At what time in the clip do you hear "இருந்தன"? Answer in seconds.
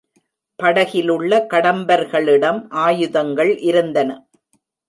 3.61-4.09